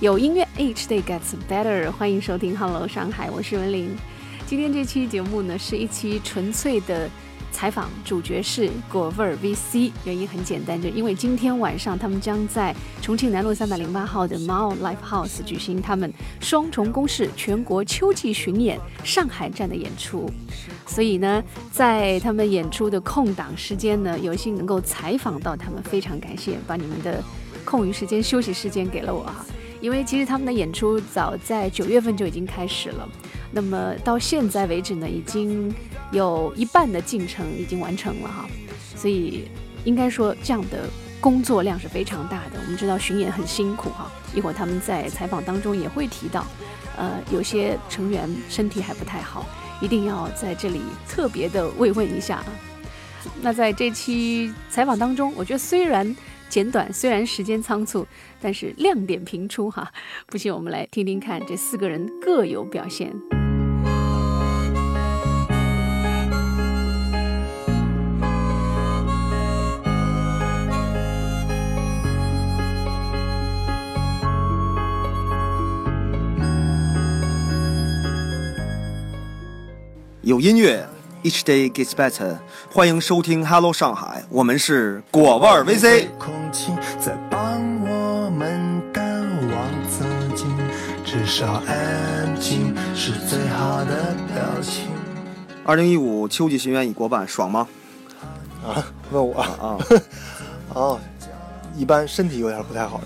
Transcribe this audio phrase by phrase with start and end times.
[0.00, 1.90] 有音乐，Each day gets better。
[1.92, 3.94] 欢迎收听 Hello 上海，我是文玲。
[4.46, 7.06] 今天这期节目呢，是一期纯粹的
[7.52, 9.92] 采访，主角是果味儿 VC。
[10.04, 16.10] 原因很简单，就因为今天晚上他们将在重庆南路三百零八号的 Mall Live House 举行他们
[16.40, 20.30] 双重公式全国秋季巡演上海站的演出。
[20.86, 27.22] 所以呢，在他们演出的空档时间呢，有幸能够采访到他们，非常感谢，把你们的
[27.66, 29.44] 空余时间、休息时间给了我哈。
[29.80, 33.08] 因为其实他们的演出早在九月份就已经开始了。
[33.52, 35.74] 那么到现在为止呢，已经
[36.12, 38.48] 有一半的进程已经完成了哈，
[38.94, 39.48] 所以
[39.84, 40.88] 应该说这样的
[41.20, 42.60] 工作量是非常大的。
[42.62, 46.46] 我们知道巡演很辛苦哈，一会儿他们在采访当中也会提到，
[46.96, 49.44] 呃，有些成员身体还不太好，
[49.80, 52.46] 一定要在这里特别的慰问一下啊。
[53.42, 56.16] 那在这期采访当中，我觉得虽然
[56.50, 58.04] 简短，虽然时间仓促，
[58.40, 59.90] 但是亮点频出哈。
[60.26, 63.12] 不信我们来听听看，这四个人各有表现。
[80.22, 80.86] 有音乐
[81.22, 82.38] ，Each day gets better。
[82.72, 86.08] 欢迎收听 Hello 上海，我们是果味儿 VC。
[86.18, 89.70] 空气在帮我们淡忘
[91.04, 94.84] 至少安静是最好的表情。
[95.64, 97.66] 二零一五秋季巡演已过半，爽吗？
[98.64, 99.78] 啊，问我啊，
[100.74, 101.00] 哦，
[101.76, 103.00] 一般身体有点不太好，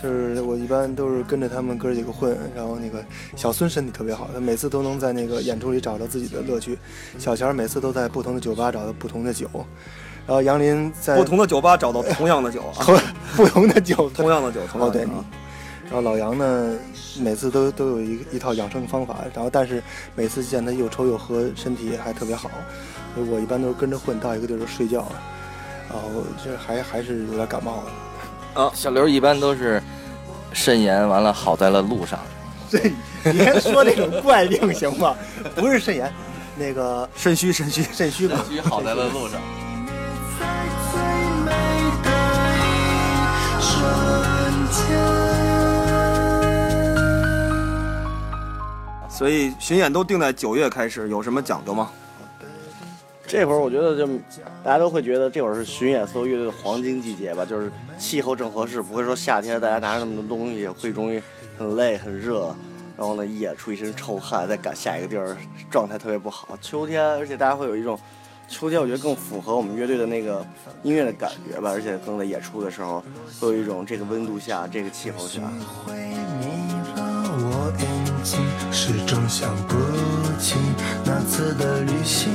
[0.00, 3.04] 就是我一般都是跟着他们哥几个混，然后那个
[3.34, 6.78] 小孙身体特别好，他每次都能在那个演出里找到自己的乐趣。
[7.18, 9.48] 小乔每次都在不同的酒吧找到不同的酒，
[10.26, 12.86] 然后杨林在不同的酒吧找到同样的酒啊，
[13.36, 15.02] 不同的酒，同样的酒，同样哦对。
[15.02, 16.76] 然后老杨呢，
[17.18, 19.82] 每次都都有一一套养生方法，然后但是
[20.14, 22.50] 每次见他又抽又喝，身体还特别好，
[23.14, 25.10] 所以我一般都是跟着混到一个地儿睡觉，
[25.88, 27.92] 然后这还还是有点感冒了。
[28.58, 29.80] 啊，小刘一般都是
[30.52, 32.18] 肾炎，完了好在了路上。
[32.68, 32.90] 这
[33.22, 35.14] 你别说那种怪病行吗？
[35.54, 36.12] 不是肾炎，
[36.56, 38.34] 那个肾虚，肾虚，肾虚吧。
[38.48, 39.40] 肾虚好在了路上。
[40.40, 40.46] 在
[40.90, 41.00] 最
[41.44, 41.52] 美
[42.02, 42.10] 的
[42.58, 43.70] 一瞬
[44.72, 44.82] 间。
[49.08, 51.90] 所以巡演都定在九月开始，有什么讲究吗？
[53.28, 54.06] 这会儿我觉得就
[54.64, 61.22] 大家都会觉得这会儿是巡演所有乐队的黄金季节吧，就是气候正合适，不会说夏天大家拿着那么多东西会容易
[61.58, 62.46] 很累很热，
[62.96, 65.36] 然后呢一演出一身臭汗，再赶下一个地儿，
[65.70, 66.56] 状态特别不好。
[66.62, 67.98] 秋天，而且大家会有一种
[68.48, 70.42] 秋天，我觉得更符合我们乐队的那个
[70.82, 73.04] 音乐的感觉吧，而且更在演出的时候
[73.38, 75.42] 会有一种这个温度下，这个气候下。
[75.84, 78.40] 会迷了我眼睛，
[78.72, 79.74] 始终想不
[80.40, 80.56] 起
[81.04, 82.32] 那次的旅行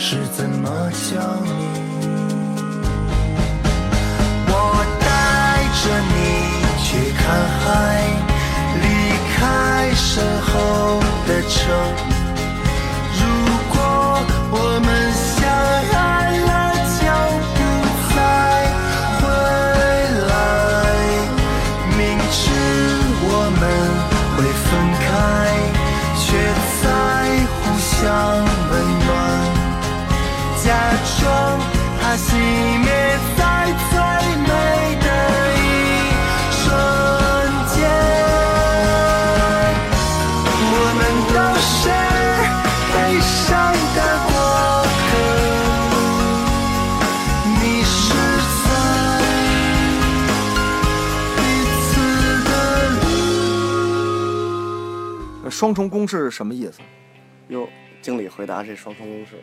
[0.00, 1.50] 是怎么叫你。
[4.46, 4.52] 我
[5.00, 6.37] 带着你
[55.58, 56.78] 双重公式是什么意思？
[57.48, 57.68] 哟，
[58.00, 59.42] 经理回答这双重公式。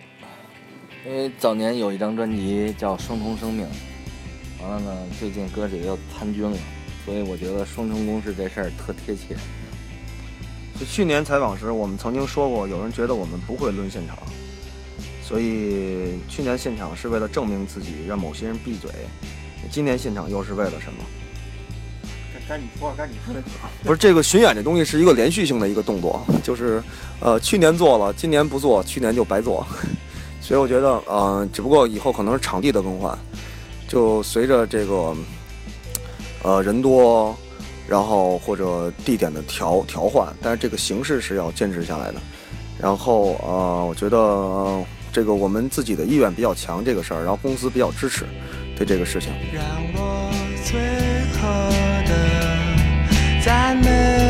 [1.06, 3.68] 因为早年有一张专辑叫《双重生命》，
[4.64, 6.58] 完了呢，最近哥几个又参军了，
[7.04, 9.36] 所以我觉得双重公式这事儿特贴切。
[10.80, 14.18] 就去年采访时，我们曾经说过，有人觉得我们不会抡现场，
[15.22, 18.90] 所以去年现场是为了证明自己，让某些人闭嘴。
[19.70, 21.04] 今年现场又是为了什么？
[22.48, 23.34] 该你说，该你说。
[23.84, 26.82] 不是这个巡演这东西是一个连续性的一个动作，就是，
[27.20, 29.66] 呃，去年做了，今年不做，去年就白做。
[30.42, 33.18] 所以我觉得，呃，只不过以后可能是场地的更换，
[33.88, 35.16] 就随着这个，
[36.44, 37.36] 呃，人多，
[37.88, 42.22] 然后或者地点的调调换，但是这个形式是要坚持下来的。
[42.80, 48.26] 然后，呃，我觉得、呃这个我们自己的意愿比较强这个事儿，然后公司比较支持
[48.76, 49.32] 对这个事情。
[49.54, 49.64] 让
[49.94, 50.30] 我
[50.66, 50.78] 最
[51.40, 51.85] 后
[53.46, 54.25] diamond.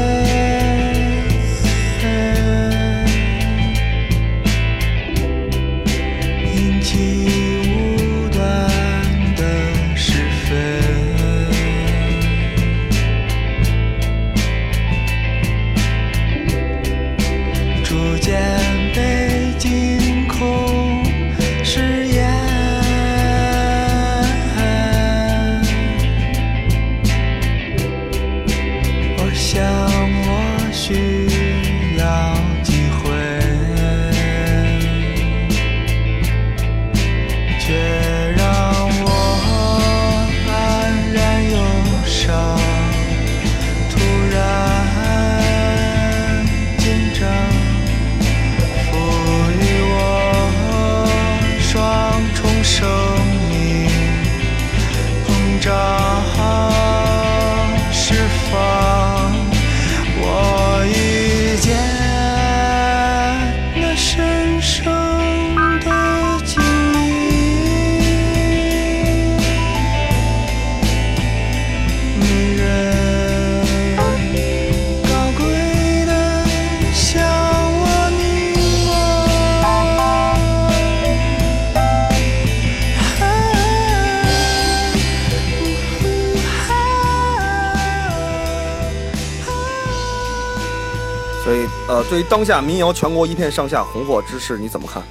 [92.16, 95.04] 对于当下民谣全国一片上下红火之势，你怎么看？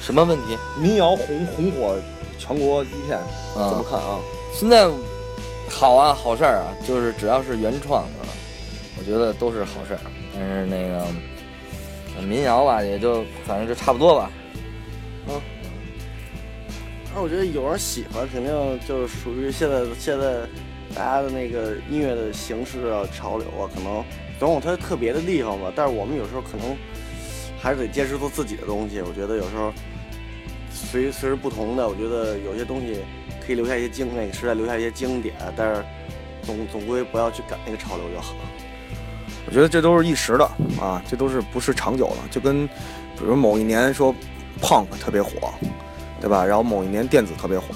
[0.00, 0.58] 什么问题？
[0.80, 1.96] 民谣红红火
[2.36, 3.20] 全国一片，
[3.54, 4.18] 怎么啊，看啊？
[4.52, 4.90] 现在
[5.70, 8.26] 好啊，好事儿啊，就是只要是原创的，
[8.98, 10.00] 我觉得都是好事儿。
[10.34, 11.06] 但是那个
[12.16, 14.28] 呃民谣吧，也就反正就差不多吧。
[17.14, 18.52] 那我觉得有人喜欢，肯定
[18.88, 20.40] 就是属于现在现在
[20.96, 24.02] 大家的那个音乐的形式啊、潮流啊，可能
[24.40, 25.70] 总有它特别的地方吧。
[25.76, 26.74] 但是我们有时候可能
[27.60, 29.02] 还是得坚持做自己的东西。
[29.02, 29.70] 我觉得有时候
[30.70, 33.00] 随随着不同的，我觉得有些东西
[33.46, 35.84] 可以留下一些经那个时代留下一些经典，但是
[36.42, 38.34] 总总归不要去赶那个潮流就好。
[39.46, 40.44] 我觉得这都是一时的
[40.80, 44.14] 啊，这都是不是长久的，就跟比如某一年说
[44.62, 45.52] punk 特别火，
[46.22, 46.42] 对吧？
[46.42, 47.66] 然后某一年电子特别火，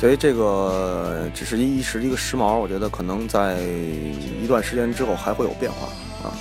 [0.00, 5.88] 所以这个只是一时一个时髦，我觉得可能在一段时间之后还会有变化
[6.26, 6.32] 啊。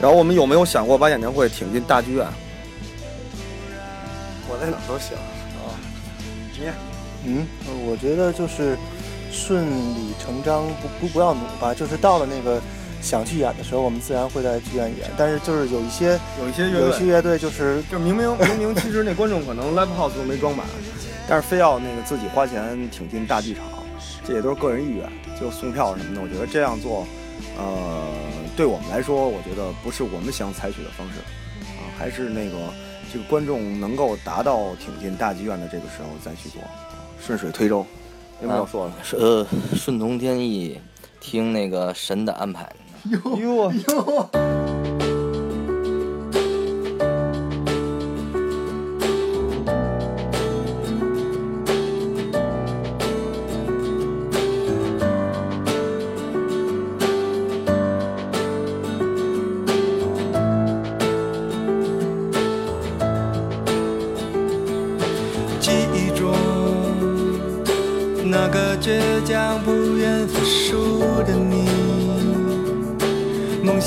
[0.00, 2.26] 然后我们有没有想过把演唱会挺进大剧院？
[4.48, 5.14] 我在哪都行。
[7.26, 7.46] 嗯，
[7.86, 8.78] 我觉得就是
[9.30, 12.58] 顺理成章，不不不要努吧，就是到了那个
[13.02, 15.10] 想去演的时候，我们自然会在剧院演。
[15.18, 20.66] 但是就是有一些有一些有一些乐队就是就明明明明其实那观众可能 live house 都没装满，
[21.30, 23.62] 但是非要那个自己花钱挺进大剧场，
[24.26, 25.08] 这也都是个人意愿，
[25.40, 26.20] 就送票什么的。
[26.20, 27.06] 我觉得这样做，
[27.56, 28.08] 呃，
[28.56, 31.20] 对我们来说，我觉得不是我们想采取的方式
[31.78, 32.56] 啊，还是那个
[33.12, 36.68] 这个观众能够达到挺进大剧院的这个时候再去做，啊
[37.24, 37.86] 顺水推舟。
[38.42, 38.94] 有没有说了？
[39.04, 39.46] 是呃，
[39.76, 40.80] 顺从天意，
[41.20, 42.68] 听那个神的安排。
[43.38, 43.78] 哟记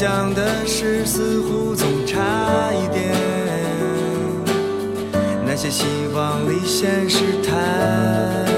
[0.04, 3.16] 想的事似乎总差一点，
[5.46, 8.53] 那些希望离现实太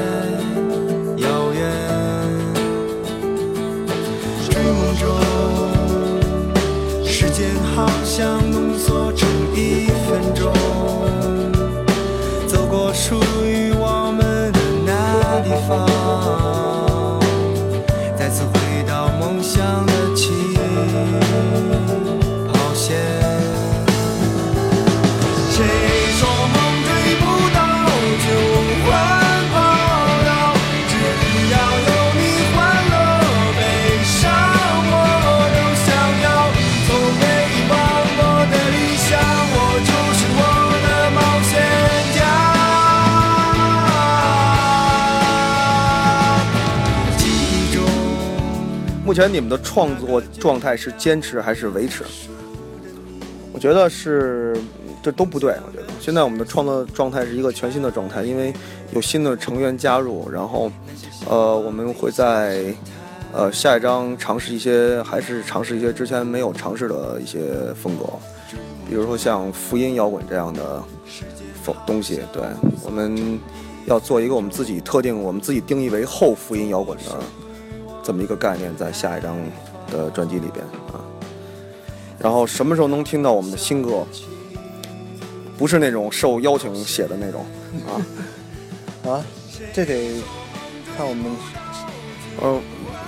[49.16, 52.04] 前你们的创作状态是坚持还是维持？
[53.54, 54.54] 我觉得是，
[55.02, 55.56] 这都不对。
[55.66, 58.54] 我觉得现在我们的创作状态是一个全新的状态，因为
[58.92, 60.70] 有新的成员加入，然后，
[61.30, 62.76] 呃，我们会在
[63.32, 67.40] 呃下一章尝试一些，还是尝试一些之前没有尝试的一些
[67.82, 68.06] 风格，
[68.90, 70.84] 比如说像福音摇滚这样的
[71.64, 72.20] 风东西。
[72.34, 72.44] 对，
[72.84, 73.40] 我们
[73.86, 77.45] 要做一个我们自己特定、我们自己定义为后福音摇滚的。
[78.06, 79.36] 这么一个概念在下一张
[79.92, 81.02] 的专辑里边啊。
[82.20, 84.06] 然后什么时候能听到我们的新歌？
[85.58, 87.46] 不是那种受邀请写的那种
[87.88, 89.24] 啊，啊，
[89.74, 90.22] 这得
[90.98, 91.26] 看我们
[92.42, 92.60] 呃，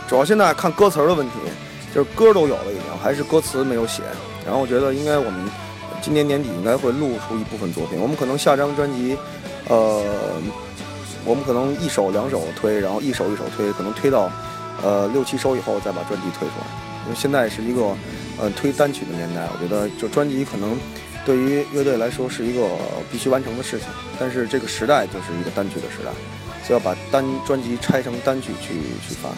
[0.07, 1.33] 主要现在看歌词的问题，
[1.93, 4.01] 就是歌都有了已经，还是歌词没有写。
[4.45, 5.49] 然后我觉得应该我们
[6.01, 9.17] 今年年底应该会录出一部分作品，我们可能下张专辑，
[9.67, 10.01] 呃，
[11.25, 14.31] 我们可能一首两首推，然后一首一首推，可能推到
[14.83, 16.65] 呃六七首以后再把专辑推出来。
[17.05, 17.95] 因为现在是一个
[18.37, 20.77] 呃推单曲的年代，我觉得就专辑可能
[21.25, 22.67] 对于乐队来说是一个
[23.11, 23.87] 必须完成的事情，
[24.19, 26.11] 但是这个时代就是一个单曲的时代，
[26.65, 28.73] 所以要把单专辑拆成单曲去
[29.07, 29.29] 去发。
[29.29, 29.35] 啊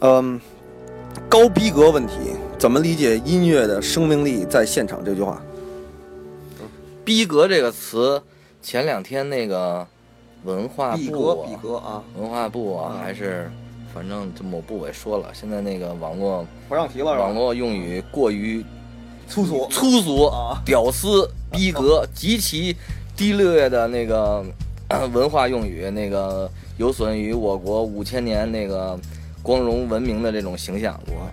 [0.00, 0.40] 嗯，
[1.28, 2.14] 高逼格问题，
[2.58, 5.42] 怎么理解音乐的生命力在现场这句话？
[7.04, 8.22] 逼格这个词，
[8.62, 9.86] 前两天那个
[10.44, 13.50] 文化逼格部啊逼格啊，文化部啊，嗯还是
[13.92, 18.64] 反正这某部委说了，现在那个网络不让提了网络用语过于
[19.28, 22.74] 粗俗粗俗、啊屌丝、逼格，极其
[23.16, 24.44] 低劣的那个
[24.88, 28.98] 呃 文化用语，那个有损于我国五千年那个
[29.42, 30.98] 光荣文明的这种形象。
[31.06, 31.30] 我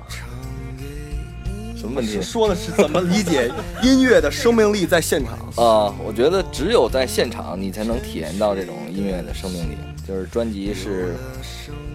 [1.75, 2.19] 什么问题？
[2.21, 3.51] 说的是怎么理解
[3.83, 5.37] 音乐的生命力在现场？
[5.63, 9.77] 啊、我觉得只有在现场，你才能体验到这种音乐的生命力。
[10.07, 11.15] 就是专辑是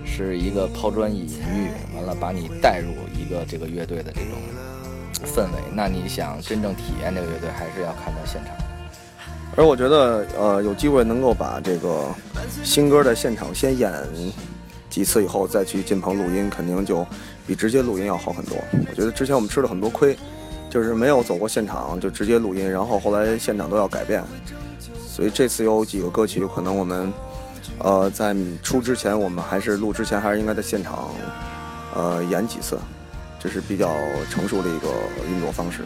[0.05, 4.39] 是一个抛砖引玉，完了把你带入一个这个乐队的这种
[5.25, 5.63] 氛围。
[5.75, 8.55] 那你想真正体验这个乐队，还是要看到现场。
[9.57, 12.07] 而我觉得，呃，有机会能够把这个
[12.63, 13.91] 新歌在现场先演
[14.93, 17.05] 几次以后，再去进棚录音，肯定就
[17.47, 18.59] 比直接录音要好很多。
[18.91, 20.15] 我觉得之前我们吃了很多亏，
[20.69, 24.23] 就是没有走过现场就直接录音，然后后来现场都要改变。
[25.09, 27.11] 所以这次有几个歌曲，可能我们
[27.79, 31.09] 呃在出之前，我们还是录之前还是应该在现场
[31.95, 32.79] 呃演几次，
[33.41, 33.89] 这是比较
[34.31, 34.89] 成熟的一个
[35.27, 35.81] 运作方式。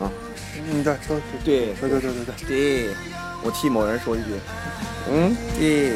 [0.00, 0.10] 啊
[0.70, 2.86] 嗯，对，说对对对对对对。
[2.86, 2.94] 对，
[3.44, 4.30] 我替某人说一句，
[5.12, 5.92] 嗯，对。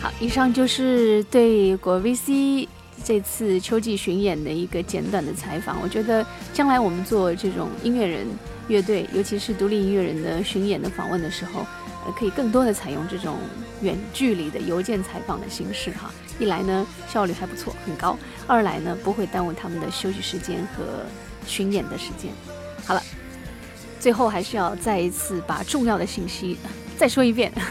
[0.00, 2.66] 好，以上就是对果 VC
[3.04, 5.80] 这次秋季巡演的一个简短的采访。
[5.82, 8.26] 我觉得将来我们做这种音乐人
[8.68, 11.66] 乐队，尤其是独立音乐人的巡演的访问的时候，
[12.06, 13.36] 呃，可以更多的采用这种
[13.82, 16.10] 远距离的邮件采访的形式哈。
[16.38, 21.04] 一来呢，效率还不错，很高；二来呢，不会耽误他们的休息时间和
[21.46, 22.30] 巡演的时间。
[22.86, 23.02] 好了，
[24.00, 26.56] 最后还是要再一次把重要的信息
[26.96, 27.52] 再说一遍。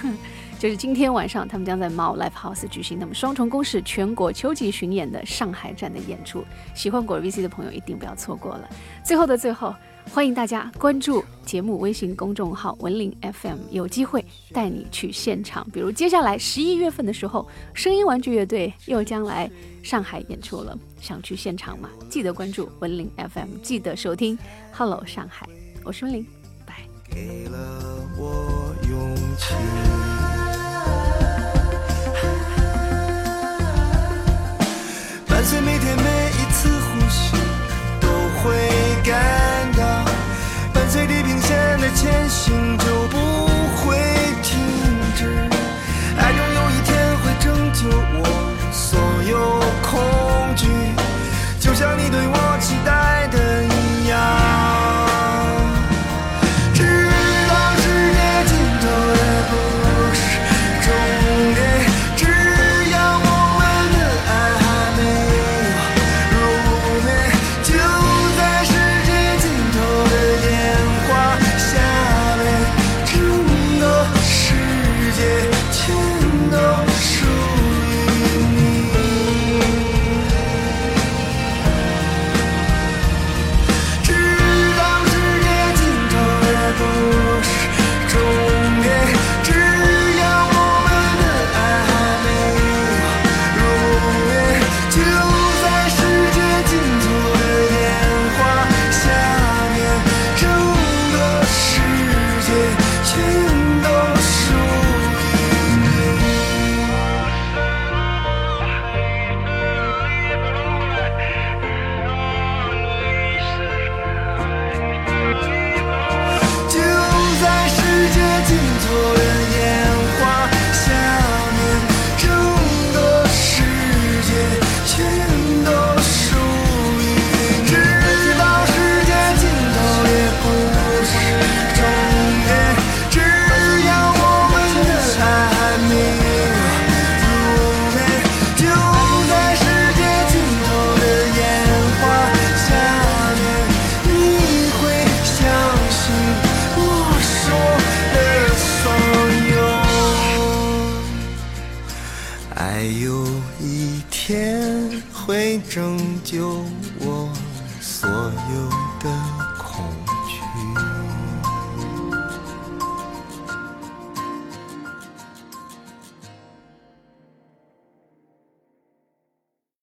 [0.60, 6.44] 就是今天晚上，他们将在猫 Live House 举行他们双重公式全国秋季巡演的上海站的演出。
[6.76, 8.70] 喜欢果 VC 的朋友一定不要错过了。
[9.02, 9.74] 最后的最后，
[10.12, 15.66] 欢迎大家关注节目微信公众号文林 FM，有机会带你去现场。
[15.72, 19.50] 比如接下来十一月份的时候，声音玩具乐队又将来
[19.82, 21.90] 上海演出了，想去现场吗？
[22.10, 24.38] 记得关注文林 FM，记得收听
[24.74, 25.48] Hello 上海，
[25.84, 26.26] 我是温玲
[26.66, 26.76] 拜
[27.10, 27.58] 给了
[28.18, 29.54] 我勇气。